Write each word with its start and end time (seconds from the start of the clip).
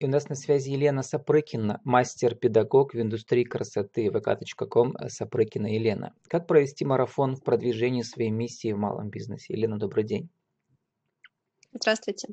И 0.00 0.04
у 0.04 0.08
нас 0.08 0.28
на 0.28 0.36
связи 0.36 0.70
Елена 0.70 1.02
Сапрыкина, 1.02 1.80
мастер-педагог 1.82 2.94
в 2.94 3.00
индустрии 3.00 3.42
красоты 3.42 4.06
vk.com 4.06 4.94
Сапрыкина 5.08 5.74
Елена. 5.74 6.14
Как 6.28 6.46
провести 6.46 6.84
марафон 6.84 7.34
в 7.34 7.42
продвижении 7.42 8.02
своей 8.02 8.30
миссии 8.30 8.72
в 8.72 8.78
малом 8.78 9.10
бизнесе? 9.10 9.54
Елена, 9.54 9.76
добрый 9.76 10.04
день. 10.04 10.30
Здравствуйте. 11.72 12.28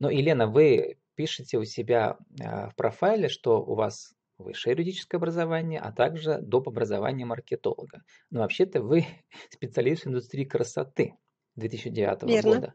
Ну, 0.00 0.10
Елена, 0.10 0.46
вы 0.46 0.98
пишете 1.14 1.56
у 1.56 1.64
себя 1.64 2.18
а, 2.42 2.68
в 2.68 2.76
профайле, 2.76 3.30
что 3.30 3.64
у 3.64 3.74
вас 3.74 4.12
высшее 4.36 4.72
юридическое 4.72 5.18
образование, 5.18 5.80
а 5.80 5.92
также 5.92 6.42
доп. 6.42 6.68
образование 6.68 7.24
маркетолога. 7.24 8.02
Но 8.28 8.40
вообще-то 8.40 8.82
вы 8.82 9.06
специалист 9.50 10.04
в 10.04 10.08
индустрии 10.08 10.44
красоты 10.44 11.14
2009 11.56 12.24
Верно. 12.24 12.54
года. 12.54 12.74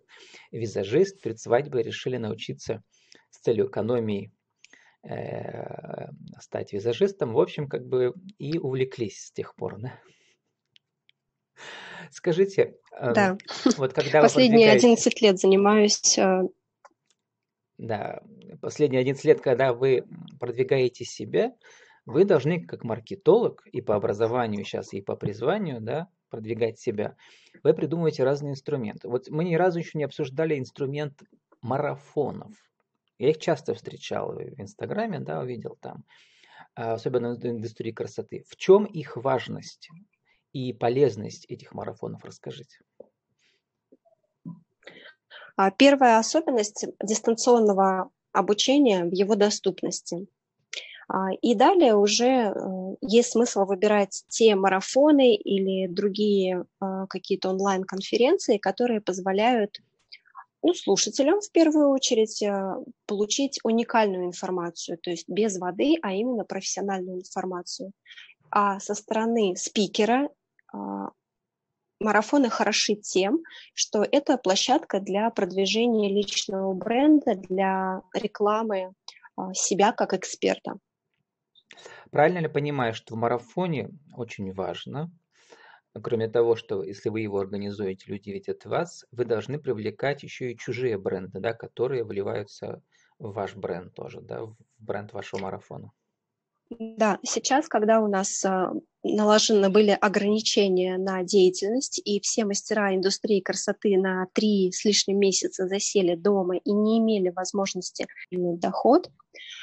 Визажист, 0.52 1.22
перед 1.22 1.40
свадьбой 1.40 1.84
решили 1.84 2.18
научиться 2.18 2.84
с 3.30 3.40
целью 3.40 3.68
экономии 3.68 4.32
э, 5.04 6.10
стать 6.40 6.74
визажистом. 6.74 7.34
В 7.34 7.40
общем, 7.40 7.68
как 7.68 7.88
бы 7.88 8.14
и 8.38 8.58
увлеклись 8.58 9.26
с 9.26 9.32
тех 9.32 9.56
пор, 9.56 9.80
да? 9.80 9.94
Скажите, 12.12 12.76
э, 12.98 13.14
да. 13.14 13.38
вот 13.78 13.94
когда 13.94 14.22
Последние 14.22 14.68
вы 14.68 14.74
продвигаете... 14.74 14.88
11 14.88 15.22
лет 15.22 15.40
занимаюсь 15.40 16.18
э, 16.18 16.42
да, 17.80 18.22
последние 18.62 19.00
11 19.00 19.24
лет, 19.24 19.42
когда 19.42 19.74
вы 19.74 20.04
продвигаете 20.38 21.06
себя, 21.06 21.54
вы 22.06 22.26
должны 22.26 22.62
как 22.66 22.84
маркетолог 22.84 23.66
и 23.68 23.80
по 23.82 23.96
образованию 23.96 24.66
сейчас, 24.66 24.94
и 24.94 25.02
по 25.02 25.16
призванию, 25.16 25.80
да, 25.80 26.10
продвигать 26.30 26.78
себя, 26.78 27.16
вы 27.64 27.74
придумываете 27.74 28.26
разные 28.26 28.52
инструменты. 28.52 29.08
Вот 29.08 29.30
мы 29.30 29.46
ни 29.46 29.56
разу 29.56 29.80
еще 29.80 29.98
не 29.98 30.04
обсуждали 30.04 30.60
инструмент 30.60 31.22
марафонов. 31.62 32.52
Я 33.20 33.32
их 33.32 33.38
часто 33.38 33.74
встречал 33.74 34.32
в 34.32 34.62
Инстаграме, 34.62 35.20
да, 35.20 35.42
увидел 35.42 35.78
там, 35.82 36.06
а, 36.74 36.94
особенно 36.94 37.36
в 37.36 37.46
индустрии 37.46 37.92
красоты. 37.92 38.46
В 38.48 38.56
чем 38.56 38.86
их 38.86 39.18
важность 39.18 39.90
и 40.54 40.72
полезность 40.72 41.46
этих 41.50 41.74
марафонов, 41.74 42.24
расскажите. 42.24 42.80
А, 45.58 45.70
первая 45.72 46.18
особенность 46.18 46.86
дистанционного 47.04 48.10
обучения 48.32 49.04
в 49.04 49.12
его 49.12 49.36
доступности. 49.36 50.28
А, 51.10 51.34
и 51.42 51.56
далее 51.56 51.96
уже 51.96 52.26
э, 52.26 52.54
есть 53.02 53.32
смысл 53.32 53.66
выбирать 53.66 54.24
те 54.30 54.56
марафоны 54.56 55.36
или 55.36 55.88
другие 55.88 56.66
какие-то 57.10 57.50
онлайн-конференции, 57.50 58.58
которые 58.58 59.02
позволяют 59.02 59.82
ну, 60.62 60.74
слушателям 60.74 61.42
в 61.42 61.52
первую 61.52 61.90
очередь 61.90 62.42
э, 62.42 62.76
получить 63.06 63.60
уникальную 63.64 64.26
информацию, 64.26 64.98
то 64.98 65.10
есть 65.10 65.28
без 65.28 65.58
воды, 65.58 65.96
а 66.02 66.14
именно 66.14 66.44
профессиональную 66.44 67.20
информацию. 67.20 67.92
А 68.52 68.80
со 68.80 68.96
стороны 68.96 69.56
спикера 69.56 70.30
а, 70.74 71.12
марафоны 72.00 72.50
хороши 72.50 72.96
тем, 72.96 73.44
что 73.74 74.06
это 74.10 74.38
площадка 74.38 75.00
для 75.00 75.30
продвижения 75.30 76.10
личного 76.10 76.74
бренда, 76.74 77.36
для 77.36 78.02
рекламы 78.14 78.94
а, 79.36 79.54
себя 79.54 79.92
как 79.92 80.14
эксперта. 80.14 80.78
Правильно 82.12 82.40
ли 82.40 82.48
понимаю, 82.48 82.94
что 82.94 83.14
в 83.14 83.18
марафоне 83.18 83.92
очень 84.16 84.52
важно 84.52 85.12
Кроме 85.94 86.28
того, 86.28 86.56
что 86.56 86.84
если 86.84 87.10
вы 87.10 87.22
его 87.22 87.40
организуете, 87.40 88.12
люди 88.12 88.32
видят 88.32 88.66
вас, 88.66 89.06
вы 89.12 89.26
должны 89.26 89.60
привлекать 89.60 90.24
еще 90.24 90.52
и 90.52 90.58
чужие 90.58 90.98
бренды, 90.98 91.40
да, 91.40 91.54
которые 91.54 92.04
вливаются 92.04 92.82
в 93.20 93.34
ваш 93.34 93.56
бренд 93.56 93.94
тоже, 93.94 94.22
да, 94.22 94.46
в 94.46 94.58
бренд 94.80 95.14
вашего 95.14 95.42
марафона. 95.42 95.92
Да, 96.78 97.18
сейчас, 97.24 97.68
когда 97.68 98.00
у 98.00 98.08
нас 98.08 98.46
а, 98.46 98.72
наложены 99.04 99.70
были 99.70 99.90
ограничения 99.90 100.98
на 100.98 101.24
деятельность, 101.24 102.00
и 102.04 102.20
все 102.20 102.46
мастера 102.46 102.94
индустрии 102.94 103.40
красоты 103.40 103.98
на 103.98 104.28
три 104.34 104.72
с 104.72 104.86
лишним 104.86 105.20
месяца 105.20 105.68
засели 105.68 106.16
дома 106.16 106.58
и 106.58 106.72
не 106.72 107.00
имели 107.00 107.30
возможности 107.30 108.06
иметь 108.30 108.60
доход, 108.60 109.10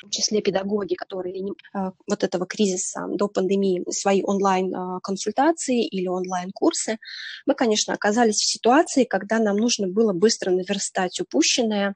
в 0.05 0.11
числе 0.11 0.41
педагоги, 0.43 0.95
которые 0.95 1.45
а, 1.73 1.93
вот 2.09 2.25
этого 2.25 2.45
кризиса 2.45 3.07
до 3.09 3.29
пандемии 3.29 3.85
свои 3.91 4.23
онлайн-консультации 4.25 5.85
а, 5.85 5.89
или 5.89 6.09
онлайн-курсы, 6.09 6.99
мы, 7.47 7.55
конечно, 7.55 7.95
оказались 7.95 8.41
в 8.41 8.51
ситуации, 8.51 9.05
когда 9.05 9.39
нам 9.39 9.57
нужно 9.57 9.87
было 9.87 10.13
быстро 10.13 10.51
наверстать 10.51 11.21
упущенное, 11.21 11.95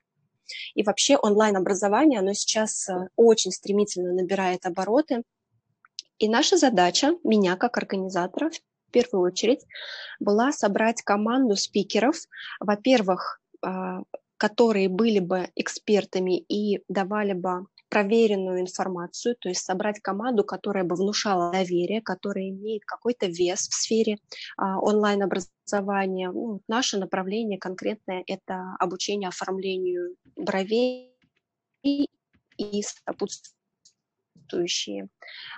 и 0.74 0.82
вообще 0.82 1.16
онлайн-образование, 1.16 2.20
оно 2.20 2.32
сейчас 2.32 2.88
э, 2.88 3.08
очень 3.16 3.52
стремительно 3.52 4.12
набирает 4.12 4.66
обороты. 4.66 5.22
И 6.18 6.28
наша 6.28 6.56
задача, 6.56 7.14
меня 7.24 7.56
как 7.56 7.78
организатора, 7.78 8.50
в 8.50 8.92
первую 8.92 9.22
очередь, 9.22 9.64
была 10.18 10.52
собрать 10.52 11.02
команду 11.02 11.56
спикеров, 11.56 12.16
во-первых, 12.58 13.40
а, 13.62 14.02
которые 14.36 14.88
были 14.88 15.18
бы 15.18 15.48
экспертами 15.54 16.38
и 16.38 16.82
давали 16.88 17.34
бы 17.34 17.66
проверенную 17.90 18.60
информацию, 18.60 19.36
то 19.38 19.48
есть 19.48 19.64
собрать 19.64 20.00
команду, 20.00 20.44
которая 20.44 20.84
бы 20.84 20.94
внушала 20.94 21.50
доверие, 21.52 22.00
которая 22.00 22.48
имеет 22.48 22.84
какой-то 22.84 23.26
вес 23.26 23.68
в 23.68 23.74
сфере 23.74 24.18
а, 24.56 24.78
онлайн-образования. 24.78 26.30
Ну, 26.30 26.60
наше 26.68 26.98
направление 26.98 27.58
конкретное– 27.58 28.22
это 28.26 28.76
обучение 28.78 29.28
оформлению 29.28 30.14
бровей 30.36 31.16
и 31.82 32.08
сопутствующие. 32.82 35.08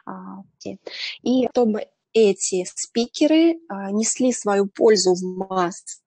А, 0.07 0.43
и 1.23 1.49
чтобы 1.51 1.87
эти 2.15 2.65
спикеры 2.65 3.61
а, 3.69 3.91
несли 3.91 4.33
свою 4.33 4.67
пользу 4.67 5.15
в 5.15 5.23
массы 5.23 6.01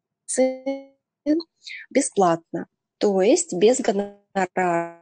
бесплатно, 1.91 2.67
то 2.97 3.21
есть 3.21 3.53
без 3.53 3.79
гонорара 3.79 5.01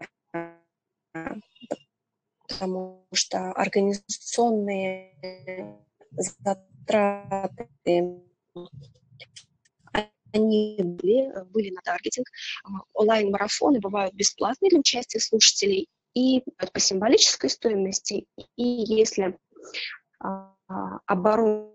потому 2.48 3.08
что 3.14 3.52
организационные 3.52 5.14
затраты 6.12 7.70
они 10.34 10.78
были, 10.82 11.32
были 11.52 11.70
на 11.70 11.82
таргетинг. 11.82 12.28
Онлайн-марафоны 12.94 13.80
бывают 13.80 14.16
бесплатные 14.16 14.70
для 14.70 14.80
участия 14.80 15.20
слушателей 15.20 15.88
и 16.16 16.44
по 16.74 16.80
символической 16.80 17.50
стоимости. 17.50 18.26
И 18.56 18.64
если 18.64 19.38
а, 20.20 20.56
оборот 21.06 21.74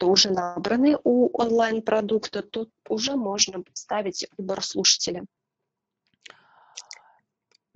уже 0.00 0.30
набраны 0.30 0.96
у 1.02 1.28
онлайн-продукта, 1.36 2.42
то 2.42 2.68
уже 2.88 3.16
можно 3.16 3.64
ставить 3.72 4.28
выбор 4.36 4.62
слушателя. 4.62 5.24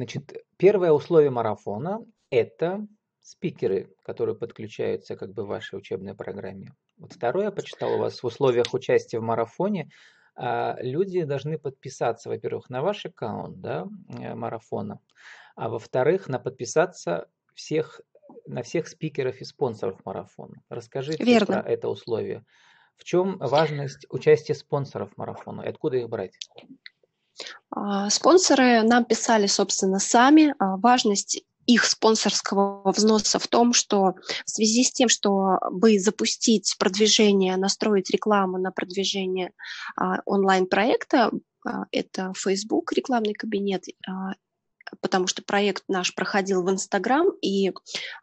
Значит, 0.03 0.35
первое 0.57 0.91
условие 0.91 1.31
марафона– 1.31 2.05
это 2.31 2.85
спикеры, 3.21 3.95
которые 4.03 4.35
подключаются 4.35 5.15
как 5.15 5.33
бы 5.33 5.45
в 5.45 5.47
вашей 5.47 5.79
учебной 5.79 6.17
программе. 6.17 6.75
Вот 6.99 7.13
второе, 7.13 7.45
я 7.45 7.53
почитал 7.53 7.95
у 7.95 7.99
вас 7.99 8.21
в 8.21 8.27
условиях 8.27 8.75
участия 8.75 9.21
в 9.21 9.23
марафоне, 9.23 9.91
а, 10.35 10.77
люди 10.81 11.23
должны 11.23 11.57
подписаться, 11.57 12.31
во-первых, 12.31 12.69
на 12.69 12.83
ваш 12.83 13.07
аккаунт 13.07 13.61
да, 13.61 13.87
э, 14.19 14.35
марафона, 14.35 14.99
а 15.55 15.69
во-вторых, 15.69 16.27
на 16.27 16.41
подписаться 16.41 17.29
всех, 17.55 18.01
на 18.45 18.65
всех 18.65 18.89
спикеров 18.89 19.41
и 19.41 19.45
спонсоров 19.45 20.05
марафона. 20.05 20.65
Расскажите 20.69 21.23
Верно. 21.23 21.63
про 21.63 21.71
это 21.71 21.89
условие. 21.89 22.45
В 22.97 23.05
чем 23.05 23.39
важность 23.39 24.07
участия 24.11 24.55
спонсоров 24.55 25.17
марафона 25.17 25.63
и 25.63 25.69
откуда 25.69 25.99
их 25.99 26.09
брать? 26.09 26.37
А, 27.71 28.11
спонсоры 28.11 28.83
нам 28.83 29.05
писали, 29.05 29.47
собственно, 29.47 29.99
сами. 29.99 30.55
А, 30.59 30.77
важность 30.77 31.43
их 31.67 31.85
спонсорского 31.85 32.91
взноса 32.91 33.39
в 33.39 33.47
том, 33.47 33.73
что 33.73 34.15
в 34.45 34.51
связи 34.51 34.85
с 34.85 34.93
тем, 34.93 35.09
что 35.09 35.59
бы 35.71 35.99
запустить 35.99 36.75
продвижение, 36.79 37.57
настроить 37.57 38.11
рекламу 38.11 38.59
на 38.59 38.73
продвижение 38.73 39.53
а, 39.97 40.21
онлайн-проекта, 40.27 41.31
это 41.93 42.33
Facebook, 42.37 42.93
рекламный 42.93 43.35
кабинет, 43.35 43.85
потому 45.01 45.29
что 45.29 45.45
проект 45.45 45.85
наш 45.87 46.13
проходил 46.13 46.65
в 46.65 46.71
Инстаграм, 46.73 47.29
и 47.41 47.73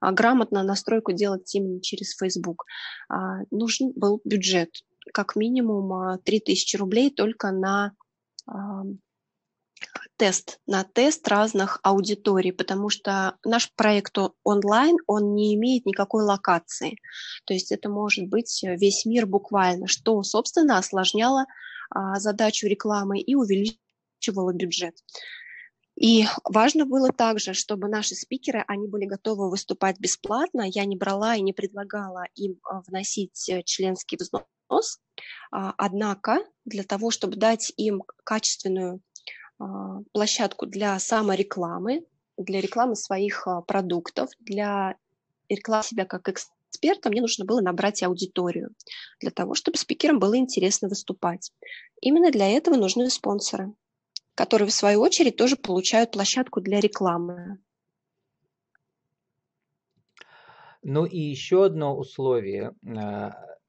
грамотно 0.01 0.61
настройку 0.61 1.13
делать 1.13 1.55
именно 1.55 1.79
через 1.79 2.17
Facebook. 2.17 2.65
Нужен 3.49 3.93
был 3.95 4.19
бюджет, 4.25 4.83
как 5.13 5.37
минимум 5.37 6.19
3000 6.19 6.75
рублей 6.75 7.11
только 7.11 7.51
на 7.51 7.93
тест, 10.17 10.59
на 10.67 10.83
тест 10.83 11.27
разных 11.27 11.79
аудиторий, 11.83 12.51
потому 12.51 12.89
что 12.89 13.37
наш 13.45 13.71
проект 13.73 14.17
онлайн, 14.43 14.97
он 15.07 15.33
не 15.33 15.55
имеет 15.55 15.85
никакой 15.85 16.23
локации. 16.23 16.97
То 17.45 17.53
есть 17.53 17.71
это 17.71 17.89
может 17.89 18.27
быть 18.27 18.61
весь 18.63 19.05
мир 19.05 19.25
буквально, 19.25 19.87
что, 19.87 20.21
собственно, 20.23 20.77
осложняло 20.77 21.45
задачу 22.15 22.67
рекламы 22.67 23.19
и 23.19 23.35
увеличивала 23.35 24.53
бюджет. 24.53 24.95
И 25.99 26.25
важно 26.45 26.85
было 26.85 27.09
также, 27.09 27.53
чтобы 27.53 27.89
наши 27.89 28.15
спикеры, 28.15 28.63
они 28.67 28.87
были 28.87 29.05
готовы 29.05 29.49
выступать 29.49 29.99
бесплатно. 29.99 30.63
Я 30.65 30.85
не 30.85 30.95
брала 30.95 31.35
и 31.35 31.41
не 31.41 31.51
предлагала 31.51 32.23
им 32.35 32.57
а, 32.63 32.81
вносить 32.87 33.49
э, 33.49 33.63
членский 33.63 34.15
взнос. 34.17 34.43
А, 35.51 35.73
однако 35.77 36.39
для 36.65 36.83
того, 36.83 37.11
чтобы 37.11 37.35
дать 37.35 37.73
им 37.77 38.03
качественную 38.23 39.01
а, 39.59 39.99
площадку 40.13 40.65
для 40.65 40.97
саморекламы, 40.99 42.05
для 42.37 42.61
рекламы 42.61 42.95
своих 42.95 43.47
продуктов, 43.67 44.29
для 44.39 44.95
рекламы 45.49 45.83
себя 45.83 46.05
как 46.05 46.29
эксперта, 46.29 47.09
мне 47.09 47.21
нужно 47.21 47.45
было 47.45 47.61
набрать 47.61 48.03
аудиторию, 48.03 48.69
для 49.19 49.31
того, 49.31 49.55
чтобы 49.55 49.77
спикерам 49.77 50.19
было 50.19 50.37
интересно 50.37 50.87
выступать. 50.87 51.51
Именно 52.01 52.31
для 52.31 52.47
этого 52.47 52.75
нужны 52.75 53.09
спонсоры 53.09 53.73
которые 54.39 54.69
в 54.69 54.73
свою 54.73 55.01
очередь 55.01 55.35
тоже 55.35 55.57
получают 55.57 56.11
площадку 56.11 56.61
для 56.61 56.79
рекламы. 56.79 57.57
Ну 60.81 61.05
и 61.05 61.19
еще 61.19 61.65
одно 61.65 61.97
условие, 61.97 62.71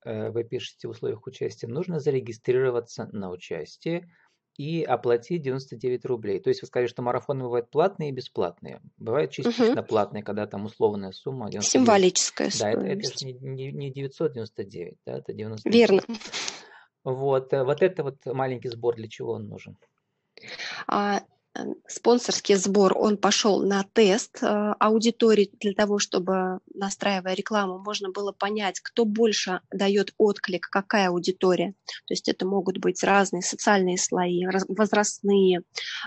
вы 0.05 0.45
пишете 0.45 0.89
в 0.89 0.93
условиях 0.93 1.27
участия, 1.27 1.67
нужно 1.67 2.01
зарегистрироваться 2.01 3.09
на 3.13 3.31
участие 3.31 4.09
и 4.57 4.83
оплатить 4.83 5.43
99 5.43 6.05
рублей. 6.05 6.39
То 6.39 6.51
есть 6.51 6.61
вы 6.61 6.67
сказали, 6.67 6.87
что 6.87 7.01
марафоны 7.01 7.45
бывают 7.45 7.71
платные 7.71 8.11
и 8.11 8.13
бесплатные. 8.13 8.81
Бывают 8.99 9.31
частично 9.31 9.81
угу. 9.81 9.89
платные, 9.89 10.23
когда 10.23 10.47
там 10.47 10.67
условная 10.67 11.13
сумма. 11.13 11.51
99. 11.51 11.71
Символическая 11.71 12.51
да, 12.59 12.71
это, 12.71 12.87
это 12.87 13.03
же 13.03 13.27
не, 13.27 13.73
не 13.73 13.91
999, 13.91 14.99
да, 15.07 15.19
это 15.19 15.33
99. 15.33 15.75
Верно. 15.75 16.03
Вот, 17.05 17.53
э, 17.55 17.65
вот 17.65 17.81
это 17.81 18.03
вот 18.03 18.17
маленький 18.27 18.69
сбор, 18.69 18.97
для 18.97 19.09
чего 19.09 19.33
он 19.33 19.49
нужен? 19.49 19.79
А, 20.87 21.23
спонсорский 21.87 22.55
сбор, 22.55 22.97
он 22.97 23.17
пошел 23.17 23.63
на 23.63 23.85
тест 23.93 24.39
а, 24.43 24.75
аудитории 24.75 25.51
для 25.61 25.73
того, 25.73 25.99
чтобы, 25.99 26.61
настраивая 26.73 27.35
рекламу, 27.35 27.79
можно 27.79 28.11
было 28.11 28.33
понять, 28.33 28.81
кто 28.81 29.05
больше 29.05 29.61
дает 29.73 30.15
отклик, 30.17 30.69
какая 30.71 31.09
аудитория. 31.09 31.75
То 32.07 32.15
есть 32.15 32.29
это 32.29 32.47
могут 32.47 32.79
быть 32.79 33.03
разные 33.03 33.43
социальные 33.43 33.99
слои, 33.99 34.45
возрастные 34.69 35.63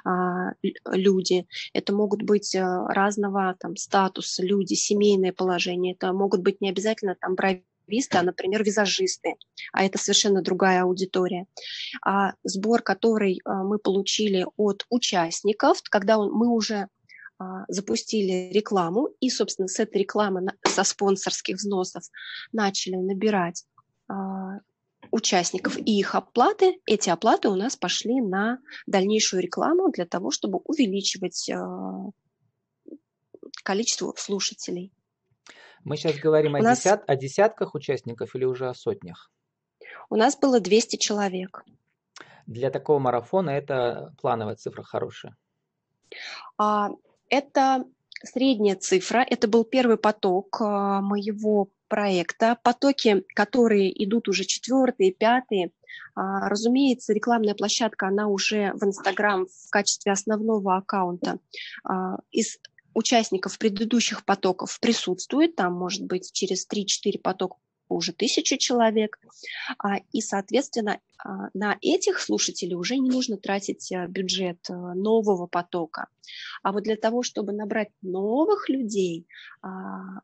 а, 0.05 0.53
люди, 0.85 1.45
это 1.73 1.93
могут 1.93 2.23
быть 2.23 2.55
разного 2.55 3.55
там, 3.59 3.75
статуса 3.75 4.43
люди, 4.43 4.73
семейное 4.75 5.33
положение, 5.33 5.93
это 5.93 6.13
могут 6.13 6.41
быть 6.41 6.61
не 6.61 6.69
обязательно 6.69 7.15
там 7.19 7.35
брови 7.35 7.65
висты, 7.87 8.17
а, 8.17 8.23
например, 8.23 8.63
визажисты, 8.63 9.35
а 9.71 9.83
это 9.83 9.97
совершенно 9.97 10.41
другая 10.41 10.83
аудитория. 10.83 11.45
А 12.05 12.33
сбор, 12.43 12.81
который 12.81 13.41
а, 13.45 13.63
мы 13.63 13.79
получили 13.79 14.45
от 14.57 14.85
участников, 14.89 15.81
когда 15.89 16.17
мы 16.17 16.49
уже 16.49 16.87
а, 17.39 17.65
запустили 17.67 18.51
рекламу, 18.53 19.09
и, 19.19 19.29
собственно, 19.29 19.67
с 19.67 19.79
этой 19.79 20.01
рекламы, 20.01 20.47
со 20.65 20.83
спонсорских 20.83 21.57
взносов 21.57 22.03
начали 22.51 22.95
набирать 22.95 23.65
а, 24.07 24.59
участников 25.11 25.77
и 25.77 25.99
их 25.99 26.15
оплаты, 26.15 26.79
эти 26.85 27.09
оплаты 27.09 27.49
у 27.49 27.55
нас 27.55 27.75
пошли 27.75 28.21
на 28.21 28.59
дальнейшую 28.87 29.41
рекламу 29.41 29.91
для 29.91 30.05
того, 30.05 30.31
чтобы 30.31 30.59
увеличивать 30.65 31.49
количество 33.63 34.13
слушателей. 34.17 34.91
Мы 35.83 35.97
сейчас 35.97 36.17
говорим 36.17 36.55
о, 36.55 36.59
нас... 36.59 36.79
десят, 36.79 37.03
о 37.07 37.15
десятках 37.15 37.75
участников 37.75 38.35
или 38.35 38.45
уже 38.45 38.69
о 38.69 38.73
сотнях? 38.73 39.31
У 40.09 40.15
нас 40.15 40.37
было 40.37 40.59
200 40.59 40.97
человек. 40.97 41.63
Для 42.45 42.69
такого 42.69 42.99
марафона 42.99 43.51
это 43.51 44.13
плановая 44.21 44.55
цифра 44.55 44.83
хорошая? 44.83 45.35
А, 46.57 46.89
это 47.29 47.85
средняя 48.23 48.75
цифра. 48.75 49.25
Это 49.29 49.47
был 49.47 49.63
первый 49.63 49.97
поток 49.97 50.57
а, 50.61 51.01
моего 51.01 51.69
проекта. 51.87 52.57
Потоки, 52.63 53.23
которые 53.35 54.03
идут 54.03 54.27
уже 54.27 54.45
четвертые, 54.45 55.11
пятые, 55.13 55.71
а, 56.15 56.49
разумеется, 56.49 57.13
рекламная 57.13 57.55
площадка, 57.55 58.07
она 58.07 58.27
уже 58.27 58.73
в 58.73 58.83
Инстаграм 58.83 59.45
в 59.45 59.69
качестве 59.69 60.11
основного 60.11 60.77
аккаунта. 60.77 61.39
А, 61.83 62.17
из 62.31 62.59
участников 62.93 63.57
предыдущих 63.57 64.25
потоков 64.25 64.79
присутствует, 64.79 65.55
там 65.55 65.73
может 65.73 66.03
быть 66.03 66.31
через 66.31 66.67
3-4 66.67 67.19
потока 67.21 67.57
уже 67.93 68.13
тысячу 68.13 68.57
человек, 68.57 69.19
а, 69.77 69.97
и, 70.11 70.21
соответственно, 70.21 70.99
а, 71.23 71.49
на 71.53 71.77
этих 71.81 72.19
слушателей 72.19 72.75
уже 72.75 72.97
не 72.97 73.09
нужно 73.09 73.37
тратить 73.37 73.91
э, 73.91 74.07
бюджет 74.07 74.69
э, 74.69 74.73
нового 74.73 75.47
потока. 75.47 76.07
А 76.63 76.71
вот 76.71 76.83
для 76.83 76.97
того, 76.97 77.23
чтобы 77.23 77.53
набрать 77.53 77.89
новых 78.01 78.67
людей 78.69 79.27
а, 79.61 80.19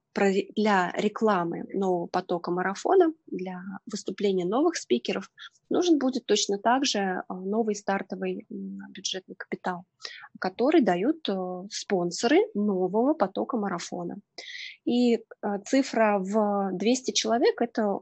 для 0.56 0.92
рекламы 0.98 1.66
нового 1.74 2.07
потока 2.07 2.51
марафона, 2.51 3.13
для 3.27 3.62
выступления 3.86 4.45
новых 4.45 4.75
спикеров, 4.75 5.31
нужен 5.69 6.00
будет 6.00 6.25
точно 6.25 6.57
так 6.57 6.86
же 6.86 7.24
новый 7.30 7.75
стартовый 7.75 8.45
бюджетный 8.50 9.36
капитал, 9.36 9.86
который 10.39 10.81
дают 10.81 11.30
э, 11.30 11.68
спонсоры 11.71 12.39
нового 12.54 13.13
потока 13.13 13.57
марафона. 13.57 14.18
И 14.90 15.24
цифра 15.66 16.18
в 16.18 16.72
200 16.74 17.12
человек– 17.12 17.56
это 17.62 18.00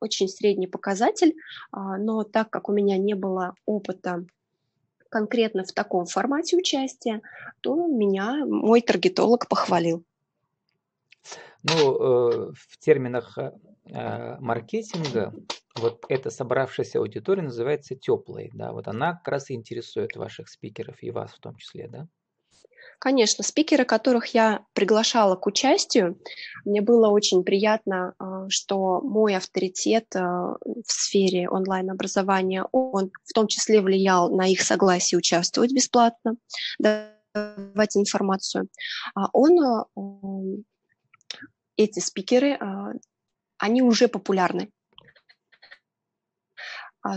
очень 0.00 0.26
средний 0.26 0.66
показатель, 0.66 1.34
а, 1.70 1.98
но 1.98 2.24
так 2.24 2.48
как 2.48 2.70
у 2.70 2.72
меня 2.72 2.96
не 2.96 3.12
было 3.12 3.54
опыта 3.66 4.24
конкретно 5.10 5.64
в 5.64 5.72
таком 5.72 6.06
формате 6.06 6.56
участия, 6.56 7.20
то 7.60 7.86
меня 7.86 8.46
мой 8.46 8.80
таргетолог 8.80 9.48
похвалил. 9.48 10.02
Ну, 11.62 11.74
э, 11.74 12.52
в 12.56 12.78
терминах 12.78 13.36
э, 13.36 14.36
маркетинга 14.38 15.34
вот 15.76 16.06
эта 16.08 16.30
собравшаяся 16.30 17.00
аудитория 17.00 17.42
называется 17.42 17.96
теплой, 17.96 18.50
да, 18.54 18.72
вот 18.72 18.88
она 18.88 19.12
как 19.12 19.28
раз 19.28 19.50
и 19.50 19.54
интересует 19.54 20.16
ваших 20.16 20.48
спикеров 20.48 21.02
и 21.02 21.10
вас 21.10 21.32
в 21.32 21.40
том 21.40 21.56
числе, 21.56 21.86
да? 21.86 22.08
Конечно, 23.00 23.42
спикеры, 23.42 23.86
которых 23.86 24.34
я 24.34 24.66
приглашала 24.74 25.34
к 25.34 25.46
участию, 25.46 26.20
мне 26.66 26.82
было 26.82 27.08
очень 27.08 27.44
приятно, 27.44 28.12
а, 28.18 28.46
что 28.50 29.00
мой 29.00 29.34
авторитет 29.36 30.14
а, 30.14 30.58
в 30.60 30.84
сфере 30.92 31.48
онлайн-образования, 31.48 32.66
он 32.72 33.10
в 33.24 33.32
том 33.32 33.46
числе 33.46 33.80
влиял 33.80 34.30
на 34.36 34.46
их 34.46 34.60
согласие 34.60 35.16
участвовать 35.16 35.72
бесплатно, 35.72 36.36
давать 36.78 37.96
информацию. 37.96 38.68
А 39.14 39.30
он, 39.32 40.62
эти 41.78 42.00
спикеры, 42.00 42.58
они 43.56 43.80
уже 43.80 44.08
популярны. 44.08 44.70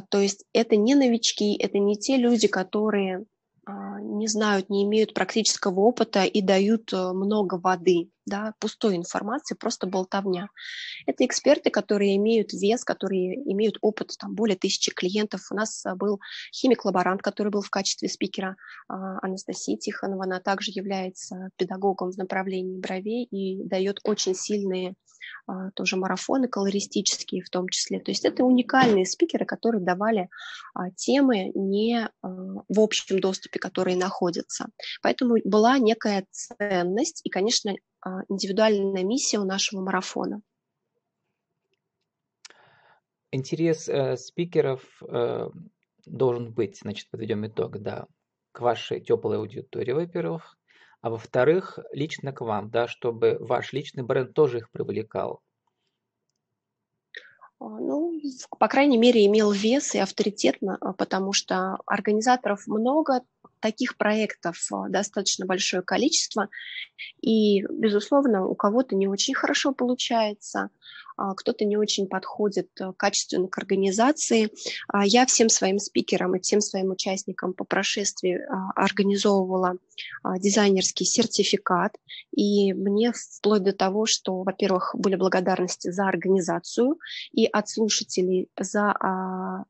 То 0.09 0.19
есть 0.19 0.45
это 0.53 0.77
не 0.77 0.95
новички, 0.95 1.57
это 1.57 1.77
не 1.77 1.97
те 1.97 2.15
люди, 2.15 2.47
которые 2.47 3.25
не 3.67 4.27
знают, 4.27 4.69
не 4.69 4.83
имеют 4.83 5.13
практического 5.13 5.81
опыта 5.81 6.23
и 6.23 6.41
дают 6.41 6.91
э, 6.91 7.13
много 7.13 7.55
воды, 7.55 8.09
да, 8.25 8.53
пустой 8.59 8.95
информации, 8.95 9.55
просто 9.55 9.87
болтовня. 9.87 10.49
Это 11.05 11.25
эксперты, 11.25 11.69
которые 11.69 12.15
имеют 12.17 12.51
вес, 12.53 12.83
которые 12.83 13.35
имеют 13.51 13.77
опыт, 13.81 14.15
там, 14.19 14.35
более 14.35 14.57
тысячи 14.57 14.91
клиентов. 14.93 15.47
У 15.49 15.55
нас 15.55 15.85
э, 15.85 15.95
был 15.95 16.19
химик-лаборант, 16.53 17.21
который 17.21 17.49
был 17.49 17.61
в 17.61 17.69
качестве 17.69 18.09
спикера, 18.09 18.57
а, 18.87 19.19
Анастасия 19.21 19.77
Тихонова, 19.77 20.23
она 20.23 20.39
также 20.39 20.71
является 20.71 21.49
педагогом 21.57 22.11
в 22.11 22.17
направлении 22.17 22.79
бровей 22.79 23.23
и 23.25 23.63
дает 23.63 23.99
очень 24.03 24.35
сильные 24.35 24.89
а, 24.89 24.93
тоже 25.75 25.97
марафоны 25.97 26.47
колористические 26.47 27.43
в 27.43 27.49
том 27.49 27.69
числе. 27.69 27.99
То 27.99 28.11
есть 28.11 28.25
это 28.25 28.43
уникальные 28.43 29.05
спикеры, 29.05 29.45
которые 29.45 29.83
давали 29.83 30.29
а, 30.73 30.89
темы 30.91 31.51
не 31.53 32.05
а, 32.05 32.09
в 32.21 32.79
общем 32.79 33.19
доступе, 33.19 33.59
которые 33.59 33.97
находятся. 33.97 34.67
Поэтому 35.01 35.37
была 35.43 35.77
некая 35.77 36.25
ценность 36.31 37.21
и, 37.23 37.29
конечно, 37.29 37.75
индивидуальная 38.29 39.03
миссия 39.03 39.39
у 39.39 39.45
нашего 39.45 39.81
марафона. 39.81 40.41
Интерес 43.31 43.89
э, 43.89 44.15
спикеров 44.17 44.81
э, 45.01 45.49
должен 46.05 46.53
быть, 46.53 46.79
значит, 46.79 47.09
подведем 47.09 47.47
итог, 47.47 47.79
да, 47.79 48.05
к 48.51 48.61
вашей 48.61 49.01
теплой 49.01 49.37
аудитории, 49.37 49.91
во-первых, 49.91 50.57
а 51.03 51.09
во-вторых, 51.09 51.79
лично 51.91 52.31
к 52.31 52.39
вам, 52.39 52.69
да, 52.69 52.87
чтобы 52.87 53.35
ваш 53.41 53.73
личный 53.73 54.03
бренд 54.03 54.33
тоже 54.33 54.59
их 54.59 54.71
привлекал. 54.71 55.41
А, 57.59 57.65
ну, 57.65 58.21
по 58.57 58.69
крайней 58.69 58.97
мере, 58.97 59.25
имел 59.25 59.51
вес 59.51 59.95
и 59.95 59.99
авторитет, 59.99 60.55
а, 60.61 60.93
потому 60.93 61.33
что 61.33 61.77
организаторов 61.85 62.67
много, 62.67 63.21
таких 63.63 63.95
проектов 63.95 64.57
достаточно 64.89 65.45
большое 65.45 65.81
количество, 65.81 66.49
и, 67.21 67.63
безусловно, 67.63 68.45
у 68.45 68.55
кого-то 68.55 68.93
не 68.93 69.07
очень 69.07 69.33
хорошо 69.33 69.71
получается, 69.73 70.69
а, 71.15 71.33
кто-то 71.33 71.63
не 71.63 71.77
очень 71.77 72.07
подходит 72.07 72.69
э, 72.81 72.91
качественно 72.97 73.47
к 73.47 73.57
организации. 73.57 74.49
А, 74.87 75.05
я 75.05 75.25
всем 75.25 75.47
своим 75.47 75.79
спикерам 75.79 76.35
и 76.35 76.41
всем 76.41 76.59
своим 76.59 76.89
участникам 76.91 77.53
по 77.53 77.63
прошествии 77.63 78.39
а, 78.39 78.71
организовывала 78.75 79.77
дизайнерский 80.39 81.05
сертификат, 81.05 81.95
и 82.35 82.73
мне 82.73 83.13
вплоть 83.13 83.63
до 83.63 83.73
того, 83.73 84.05
что, 84.05 84.41
во-первых, 84.43 84.95
были 84.97 85.15
благодарности 85.15 85.91
за 85.91 86.07
организацию 86.07 86.97
и 87.31 87.45
от 87.45 87.69
слушателей 87.69 88.49
за 88.59 89.65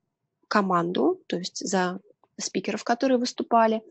команду, 0.48 1.20
то 1.28 1.38
есть 1.38 1.68
за 1.68 2.00
спикеров, 2.40 2.84
которые 2.84 3.18
выступали. 3.18 3.82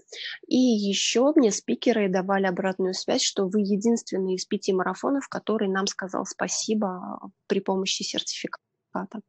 И 0.46 0.56
еще 0.56 1.32
мне 1.34 1.50
спикеры 1.50 2.08
давали 2.08 2.46
обратную 2.46 2.94
связь, 2.94 3.22
что 3.22 3.46
вы 3.46 3.60
единственный 3.60 4.34
из 4.34 4.44
пяти 4.44 4.72
марафонов, 4.72 5.28
который 5.28 5.68
нам 5.68 5.86
сказал 5.86 6.26
спасибо 6.26 7.30
при 7.46 7.60
помощи 7.60 8.02
сертификата. 8.02 9.20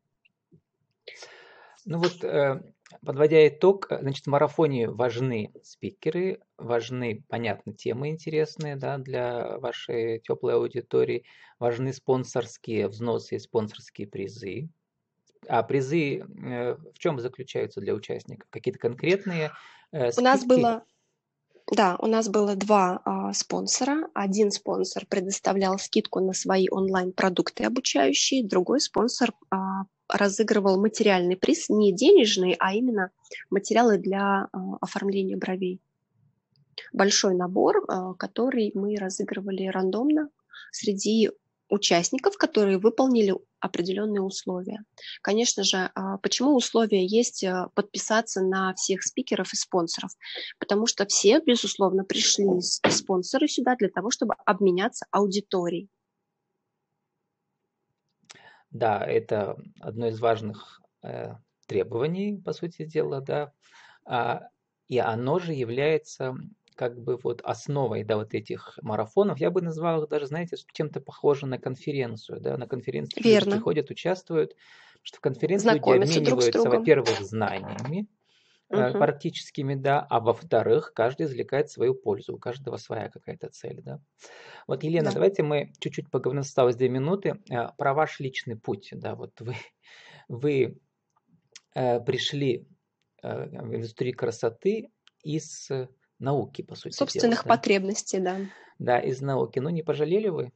Ну 1.86 1.98
вот, 1.98 2.24
э, 2.24 2.62
подводя 3.06 3.48
итог, 3.48 3.88
значит, 3.90 4.26
в 4.26 4.30
марафоне 4.30 4.90
важны 4.90 5.52
спикеры, 5.64 6.40
важны, 6.58 7.26
понятно, 7.28 7.74
темы 7.74 8.10
интересные 8.10 8.78
да, 8.78 8.98
для 8.98 9.58
вашей 9.58 10.20
теплой 10.20 10.54
аудитории, 10.54 11.26
важны 11.60 11.92
спонсорские 11.92 12.88
взносы 12.88 13.36
и 13.36 13.40
спонсорские 13.40 14.08
призы, 14.08 14.70
а 15.48 15.64
призы 15.64 16.20
э, 16.20 16.76
в 16.94 17.00
чем 17.00 17.20
заключаются 17.20 17.82
для 17.82 17.94
участников? 17.94 18.50
Какие-то 18.50 18.80
конкретные 18.80 19.52
э, 19.92 20.12
У 20.18 20.22
нас 20.22 20.46
было 20.46 20.84
да, 21.72 21.96
у 22.00 22.08
нас 22.08 22.28
было 22.28 22.56
два 22.56 23.02
а, 23.06 23.34
спонсора. 23.34 24.10
Один 24.14 24.52
спонсор 24.52 25.06
предоставлял 25.08 25.80
скидку 25.80 26.20
на 26.20 26.34
свои 26.34 26.68
онлайн-продукты 26.70 27.64
обучающие, 27.64 28.46
другой 28.46 28.82
спонсор 28.82 29.32
а, 29.50 29.86
разыгрывал 30.10 30.80
материальный 30.80 31.38
приз, 31.38 31.70
не 31.70 31.94
денежный, 31.94 32.56
а 32.60 32.74
именно 32.74 33.12
материалы 33.50 33.98
для 33.98 34.50
а, 34.52 34.78
оформления 34.82 35.38
бровей. 35.38 35.82
Большой 36.92 37.34
набор, 37.36 37.86
а, 37.88 38.14
который 38.16 38.72
мы 38.76 38.96
разыгрывали 38.98 39.68
рандомно 39.68 40.30
среди 40.72 41.32
участников, 41.70 42.38
которые 42.38 42.78
выполнили 42.78 43.36
определенные 43.64 44.22
условия. 44.22 44.84
Конечно 45.22 45.64
же, 45.64 45.90
а, 45.96 46.18
почему 46.18 46.54
условия 46.54 47.06
есть 47.06 47.44
э, 47.46 47.68
подписаться 47.74 48.42
на 48.42 48.74
всех 48.74 49.04
спикеров 49.04 49.54
и 49.54 49.56
спонсоров? 49.56 50.12
Потому 50.60 50.86
что 50.86 51.06
все, 51.06 51.40
безусловно, 51.40 52.04
пришли 52.04 52.46
спонсоры 52.60 53.48
сюда 53.48 53.76
для 53.78 53.88
того, 53.88 54.12
чтобы 54.12 54.36
обменяться 54.46 55.06
аудиторией. 55.12 55.90
Да, 58.70 59.02
это 59.02 59.56
одно 59.80 60.08
из 60.08 60.20
важных 60.20 60.82
э, 61.02 61.36
требований, 61.66 62.42
по 62.42 62.52
сути 62.52 62.84
дела, 62.84 63.22
да. 63.22 63.54
А, 64.04 64.50
и 64.90 64.98
оно 64.98 65.40
же 65.40 65.54
является 65.54 66.36
как 66.76 67.00
бы 67.00 67.18
вот 67.22 67.42
основой, 67.44 68.04
да, 68.04 68.18
вот 68.18 68.34
этих 68.34 68.78
марафонов, 68.82 69.40
я 69.40 69.52
бы 69.52 69.62
назвал 69.62 70.04
их 70.04 70.10
даже, 70.10 70.28
знаете, 70.28 70.58
чем-то 70.74 71.02
похоже 71.02 71.46
на 71.46 71.58
конференцию, 71.58 72.40
да, 72.42 72.58
на 72.58 72.68
конференцию 72.68 73.24
Верно. 73.24 73.46
люди 73.46 73.56
приходят, 73.58 73.90
участвуют, 73.90 74.56
что 75.02 75.18
в 75.18 75.22
конференции 75.22 75.70
люди 75.70 75.90
обмениваются, 75.90 76.70
во-первых, 76.70 77.20
знаниями, 77.22 78.08
угу. 78.70 78.92
практическими, 78.94 79.76
да, 79.76 80.06
а 80.10 80.20
во-вторых, 80.20 80.94
каждый 80.94 81.26
извлекает 81.26 81.70
свою 81.70 81.94
пользу, 81.94 82.36
у 82.36 82.40
каждого 82.40 82.78
своя 82.78 83.10
какая-то 83.10 83.50
цель, 83.50 83.82
да. 83.82 84.00
Вот, 84.68 84.84
Елена, 84.84 85.08
да. 85.08 85.14
давайте 85.14 85.44
мы 85.44 85.74
чуть-чуть 85.80 86.10
поговорим, 86.10 86.42
осталось 86.42 86.76
две 86.76 86.90
минуты, 86.90 87.42
э, 87.50 87.68
про 87.78 87.94
ваш 87.94 88.20
личный 88.20 88.56
путь, 88.56 88.90
да, 88.92 89.16
вот 89.16 89.40
вы, 89.42 89.56
вы 90.28 90.80
э, 91.76 92.00
пришли 92.02 92.68
в 93.24 93.76
индустрию 93.76 94.18
красоты 94.18 94.92
из 95.24 95.72
науки, 96.24 96.64
по 96.64 96.76
сути 96.76 96.96
Собственных 96.96 97.44
дела, 97.44 97.44
да? 97.44 97.56
потребностей, 97.56 98.20
да. 98.20 98.38
Да, 98.80 99.00
из 99.00 99.22
науки. 99.22 99.60
Ну, 99.60 99.70
не 99.70 99.84
пожалели 99.84 100.30
вы? 100.30 100.52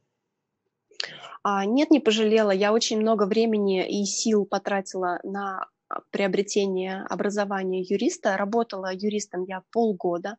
А, 1.42 1.64
нет, 1.64 1.90
не 1.90 2.00
пожалела. 2.00 2.50
Я 2.50 2.72
очень 2.72 3.00
много 3.00 3.26
времени 3.26 3.86
и 3.88 4.04
сил 4.04 4.44
потратила 4.44 5.20
на 5.22 5.68
приобретения 6.10 7.04
образования 7.08 7.82
юриста. 7.82 8.36
Работала 8.36 8.92
юристом 8.92 9.44
я 9.44 9.62
полгода. 9.72 10.36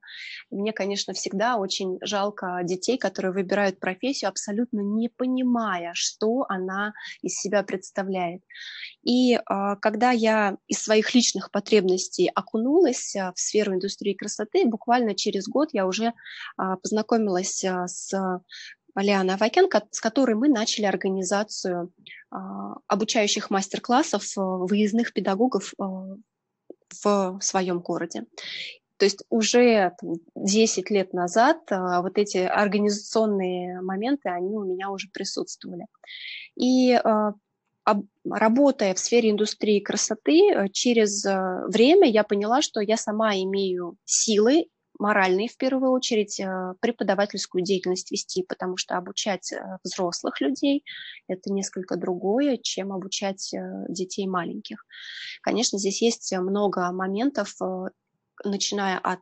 Мне, 0.50 0.74
конечно, 0.74 1.14
всегда 1.14 1.58
очень 1.58 1.98
жалко 2.02 2.62
детей, 2.64 2.98
которые 2.98 3.32
выбирают 3.32 3.80
профессию, 3.80 4.30
абсолютно 4.30 4.82
не 4.82 5.10
понимая, 5.10 5.92
что 5.94 6.46
она 6.50 6.94
из 7.22 7.36
себя 7.36 7.64
представляет. 7.64 8.42
И 9.04 9.40
а, 9.46 9.76
когда 9.78 10.12
я 10.12 10.58
из 10.68 10.84
своих 10.84 11.14
личных 11.14 11.52
потребностей 11.52 12.30
окунулась 12.34 13.16
а, 13.16 13.34
в 13.34 13.40
сферу 13.40 13.74
индустрии 13.74 14.14
красоты, 14.14 14.66
буквально 14.66 15.16
через 15.16 15.48
год 15.48 15.70
я 15.74 15.88
уже 15.88 16.14
а, 16.58 16.76
познакомилась 16.78 17.64
с 17.64 18.42
Лиана 18.96 19.36
Авакенко, 19.36 19.84
с 19.92 20.00
которой 20.00 20.36
мы 20.36 20.50
начали 20.50 20.86
организацию 20.86 21.92
а, 22.32 22.76
обучающих 22.88 23.50
мастер-классов 23.50 24.24
э, 24.38 24.42
выездных 24.42 25.14
педагогов 25.14 25.74
э, 25.80 25.84
в 27.04 27.40
своем 27.42 27.80
городе. 27.80 28.26
То 28.98 29.06
есть 29.06 29.24
уже 29.30 29.94
10 30.36 30.90
лет 30.90 31.14
назад 31.14 31.60
а, 31.72 32.02
вот 32.02 32.18
эти 32.18 32.38
организационные 32.38 33.82
моменты, 33.82 34.30
они 34.30 34.56
у 34.56 34.66
меня 34.66 34.90
уже 34.90 35.08
присутствовали. 35.10 35.86
И 36.56 37.00
работая 38.30 38.94
в 38.94 39.00
сфере 39.00 39.32
индустрии 39.32 39.80
красоты, 39.80 40.52
э, 40.52 40.70
через 40.70 41.24
время 41.24 42.08
я 42.10 42.24
поняла, 42.24 42.62
что 42.62 42.82
я 42.82 42.98
сама 42.98 43.36
имею 43.36 43.96
силы 44.06 44.68
моральной, 45.00 45.48
в 45.48 45.58
первую 45.58 45.92
очередь, 45.92 46.40
э, 46.40 46.74
преподавательскую 46.82 47.64
деятельность 47.64 48.12
вести, 48.12 48.44
потому 48.44 48.78
что 48.78 48.98
обучать 48.98 49.52
э, 49.52 49.78
взрослых 49.84 50.42
людей– 50.42 50.84
это 51.28 51.52
несколько 51.52 51.96
другое, 51.96 52.58
чем 52.58 52.92
обучать 52.92 53.54
э, 53.54 53.86
детей 53.88 54.28
маленьких. 54.28 54.86
Конечно, 55.42 55.80
здесь 55.80 56.02
есть 56.02 56.32
много 56.38 56.92
моментов, 56.92 57.56
начиная 58.46 58.98
от 58.98 59.22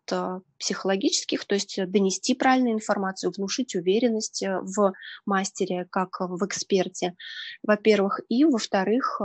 психологических, 0.59 1.43
то 1.45 1.55
есть 1.55 1.79
донести 1.87 2.35
правильную 2.35 2.75
информацию, 2.75 3.31
внушить 3.35 3.75
уверенность 3.75 4.43
в 4.45 4.93
мастере, 5.25 5.87
как 5.89 6.19
в 6.19 6.45
эксперте, 6.45 7.15
во-первых, 7.63 8.19
и, 8.29 8.45
во-вторых, 8.45 9.19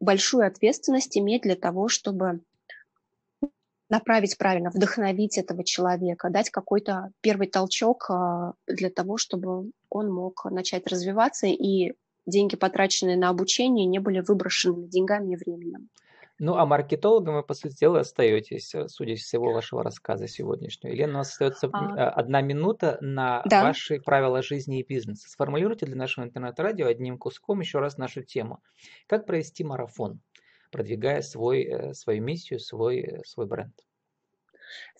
большую 0.00 0.46
ответственность 0.46 1.18
иметь 1.18 1.42
для 1.42 1.54
того, 1.54 1.88
чтобы 1.88 2.40
направить 3.92 4.38
правильно, 4.38 4.70
вдохновить 4.70 5.36
этого 5.36 5.64
человека, 5.64 6.30
дать 6.30 6.48
какой-то 6.48 7.10
первый 7.20 7.46
толчок 7.46 8.06
а, 8.08 8.54
для 8.66 8.88
того, 8.88 9.18
чтобы 9.18 9.70
он 9.90 10.10
мог 10.10 10.46
начать 10.46 10.86
развиваться, 10.86 11.46
и 11.46 11.92
деньги, 12.26 12.56
потраченные 12.56 13.18
на 13.18 13.28
обучение, 13.28 13.84
не 13.84 13.98
были 13.98 14.20
выброшенными 14.20 14.86
деньгами 14.86 15.34
и 15.34 15.36
временем. 15.36 15.90
Ну, 16.38 16.56
а 16.56 16.64
маркетологом 16.64 17.34
вы, 17.34 17.42
по 17.42 17.52
сути 17.52 17.76
дела, 17.78 18.00
остаетесь, 18.00 18.74
э, 18.74 18.88
судя 18.88 19.12
из 19.12 19.20
всего 19.20 19.52
вашего 19.52 19.84
рассказа 19.84 20.26
сегодняшнего. 20.26 20.90
Елена, 20.90 21.12
у 21.12 21.16
нас 21.18 21.30
остается 21.30 21.68
а... 21.72 21.94
Э, 21.94 22.08
одна 22.08 22.40
минута 22.40 22.96
на 23.02 23.42
да. 23.44 23.62
ваши 23.62 24.00
правила 24.00 24.42
жизни 24.42 24.80
и 24.80 24.86
бизнеса. 24.86 25.28
Сформулируйте 25.28 25.84
для 25.84 25.96
нашего 25.96 26.24
интернет-радио 26.24 26.86
одним 26.86 27.18
куском 27.18 27.60
еще 27.60 27.78
раз 27.78 27.98
нашу 27.98 28.22
тему. 28.22 28.60
Как 29.06 29.26
провести 29.26 29.62
марафон? 29.62 30.20
Продвигая 30.72 31.22
свой, 31.22 31.62
э, 31.64 31.94
свою 31.94 32.22
миссию, 32.22 32.58
свой, 32.58 33.00
э, 33.00 33.22
свой 33.24 33.46
бренд? 33.46 33.74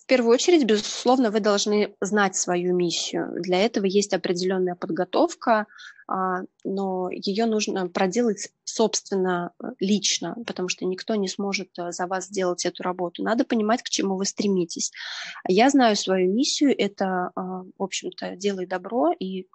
В 0.03 0.05
первую 0.05 0.33
очередь, 0.33 0.65
безусловно, 0.65 1.31
вы 1.31 1.39
должны 1.39 1.95
знать 2.01 2.35
свою 2.35 2.75
миссию. 2.75 3.29
Для 3.39 3.61
этого 3.61 3.85
есть 3.85 4.13
определенная 4.13 4.75
подготовка, 4.75 5.65
а, 6.07 6.41
но 6.65 7.09
ее 7.09 7.45
нужно 7.45 7.87
проделать, 7.87 8.49
собственно, 8.65 9.53
лично, 9.79 10.35
потому 10.45 10.67
что 10.67 10.85
никто 10.85 11.15
не 11.15 11.29
сможет 11.29 11.69
э, 11.79 11.91
за 11.93 12.07
вас 12.07 12.25
сделать 12.25 12.65
эту 12.65 12.83
работу. 12.83 13.23
Надо 13.23 13.45
понимать, 13.45 13.81
к 13.81 13.89
чему 13.89 14.17
вы 14.17 14.25
стремитесь. 14.25 14.91
Я 15.47 15.69
знаю 15.69 15.95
свою 15.95 16.31
миссию, 16.33 16.75
это, 16.77 17.31
а, 17.35 17.63
в 17.77 17.83
общем-то, 17.83 18.35
делай 18.35 18.65
добро 18.65 19.13
и 19.17 19.47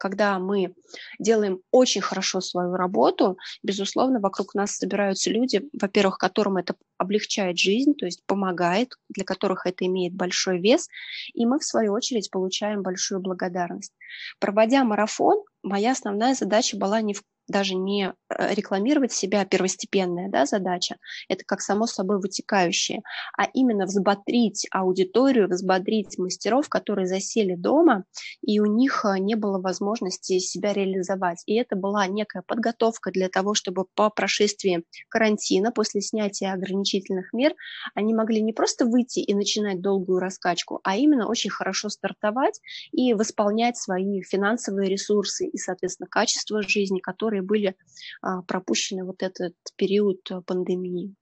когда 0.00 0.38
мы 0.38 0.74
делаем 1.18 1.60
очень 1.70 2.00
хорошо 2.00 2.40
свою 2.40 2.74
работу, 2.74 3.36
безусловно, 3.62 4.18
вокруг 4.18 4.54
нас 4.54 4.76
собираются 4.76 5.30
люди, 5.30 5.68
во-первых, 5.78 6.16
которым 6.16 6.56
это 6.56 6.74
облегчает 6.96 7.58
жизнь, 7.58 7.94
то 7.94 8.06
есть 8.06 8.22
помогает, 8.26 8.94
для 9.10 9.24
которых 9.24 9.66
это 9.66 9.84
имеет 9.84 10.14
большой 10.14 10.58
вес, 10.58 10.88
и 11.34 11.44
мы, 11.44 11.58
в 11.58 11.64
свою 11.64 11.92
очередь, 11.92 12.30
получаем 12.30 12.82
большую 12.82 13.20
благодарность. 13.20 13.92
Проводя 14.38 14.84
марафон, 14.84 15.44
моя 15.62 15.92
основная 15.92 16.34
задача 16.34 16.78
была 16.78 17.02
не 17.02 17.12
в 17.12 17.22
даже 17.50 17.74
не 17.74 18.12
э, 18.28 18.54
рекламировать 18.54 19.12
себя 19.12 19.44
первостепенная 19.44 20.30
да, 20.30 20.46
задача, 20.46 20.96
это 21.28 21.44
как 21.44 21.60
само 21.60 21.86
собой 21.86 22.20
вытекающее, 22.20 23.02
а 23.36 23.46
именно 23.52 23.86
взбодрить 23.86 24.66
аудиторию, 24.70 25.48
взбодрить 25.48 26.18
мастеров, 26.18 26.68
которые 26.68 27.06
засели 27.06 27.54
дома, 27.54 28.04
и 28.42 28.60
у 28.60 28.66
них 28.66 29.04
э, 29.04 29.18
не 29.18 29.34
было 29.34 29.58
возможности 29.60 30.38
себя 30.38 30.72
реализовать. 30.72 31.42
И 31.46 31.54
это 31.54 31.76
была 31.76 32.06
некая 32.06 32.42
подготовка 32.46 33.10
для 33.10 33.28
того, 33.28 33.54
чтобы 33.54 33.84
по 33.94 34.10
прошествии 34.10 34.84
карантина, 35.08 35.72
после 35.72 36.00
снятия 36.00 36.52
ограничительных 36.52 37.32
мер, 37.32 37.54
они 37.94 38.14
могли 38.14 38.42
не 38.42 38.52
просто 38.52 38.86
выйти 38.86 39.20
и 39.20 39.34
начинать 39.34 39.80
долгую 39.80 40.18
раскачку, 40.18 40.80
а 40.84 40.96
именно 40.96 41.28
очень 41.28 41.50
хорошо 41.50 41.88
стартовать 41.88 42.60
и 42.92 43.14
восполнять 43.14 43.76
свои 43.76 44.22
финансовые 44.22 44.88
ресурсы 44.88 45.46
и, 45.46 45.58
соответственно, 45.58 46.08
качество 46.08 46.62
жизни, 46.62 47.00
которые 47.00 47.39
были 47.42 47.76
а, 48.22 48.42
пропущены 48.42 49.04
вот 49.04 49.22
этот 49.22 49.54
период 49.76 50.18
э, 50.30 50.40
пандемии. 50.42 51.14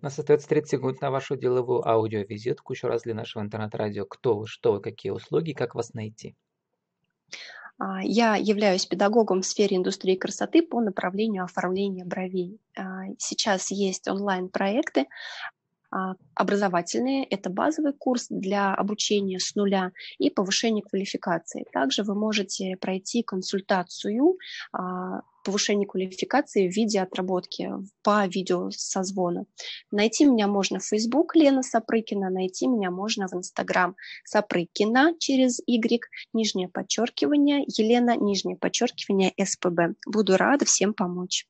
У 0.00 0.04
нас 0.04 0.18
остается 0.18 0.48
30 0.48 0.70
секунд 0.70 1.00
на 1.00 1.10
вашу 1.10 1.36
деловую 1.36 1.86
аудиовизитку. 1.86 2.72
Еще 2.72 2.86
раз 2.86 3.02
для 3.02 3.14
нашего 3.14 3.42
интернет-радио. 3.42 4.04
Кто 4.04 4.38
вы, 4.38 4.46
что 4.46 4.72
вы, 4.72 4.80
какие 4.80 5.10
услуги, 5.10 5.52
как 5.52 5.74
вас 5.74 5.92
найти? 5.92 6.36
А, 7.78 8.02
я 8.02 8.36
являюсь 8.36 8.86
педагогом 8.86 9.42
в 9.42 9.46
сфере 9.46 9.76
индустрии 9.76 10.16
красоты 10.16 10.62
по 10.62 10.80
направлению 10.80 11.44
оформления 11.44 12.04
бровей. 12.04 12.60
А, 12.76 13.06
сейчас 13.18 13.70
есть 13.70 14.08
онлайн-проекты, 14.08 15.06
образовательные, 16.34 17.24
это 17.24 17.50
базовый 17.50 17.92
курс 17.92 18.26
для 18.30 18.74
обучения 18.74 19.38
с 19.38 19.54
нуля 19.54 19.92
и 20.18 20.30
повышения 20.30 20.82
квалификации. 20.82 21.64
Также 21.72 22.02
вы 22.02 22.14
можете 22.14 22.76
пройти 22.76 23.22
консультацию 23.22 24.38
а, 24.72 25.22
повышения 25.44 25.86
квалификации 25.86 26.68
в 26.68 26.76
виде 26.76 27.00
отработки 27.00 27.70
по 28.02 28.26
видеосозвону. 28.26 29.46
Найти 29.90 30.26
меня 30.26 30.46
можно 30.46 30.78
в 30.78 30.84
Facebook 30.84 31.34
Лена 31.34 31.62
Сапрыкина, 31.62 32.28
найти 32.28 32.66
меня 32.66 32.90
можно 32.90 33.28
в 33.28 33.34
Instagram 33.34 33.96
Сапрыкина 34.24 35.14
через 35.18 35.60
Y, 35.66 36.02
нижнее 36.34 36.68
подчеркивание, 36.68 37.64
Елена, 37.66 38.16
нижнее 38.16 38.56
подчеркивание, 38.56 39.32
СПБ. 39.42 39.96
Буду 40.06 40.36
рада 40.36 40.66
всем 40.66 40.92
помочь. 40.92 41.46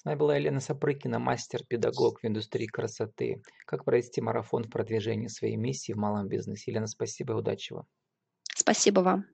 С 0.00 0.04
нами 0.06 0.16
была 0.16 0.36
Елена 0.36 0.60
Сапрыкина, 0.60 1.18
мастер-педагог 1.18 2.22
в 2.22 2.26
индустрии 2.26 2.64
красоты. 2.64 3.42
Как 3.66 3.84
провести 3.84 4.22
марафон 4.22 4.64
в 4.64 4.70
продвижении 4.70 5.26
своей 5.26 5.56
миссии 5.56 5.92
в 5.92 5.98
малом 5.98 6.26
бизнесе. 6.26 6.70
Елена, 6.70 6.86
спасибо 6.86 7.34
и 7.34 7.36
удачи 7.36 7.74
вам. 7.74 7.84
Спасибо 8.56 9.00
вам. 9.00 9.26